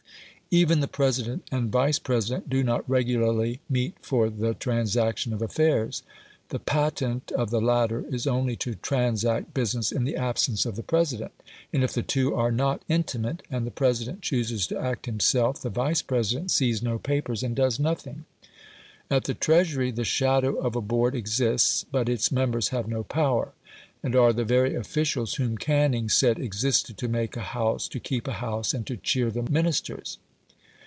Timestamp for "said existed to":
26.09-27.07